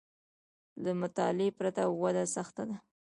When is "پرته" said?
1.57-1.81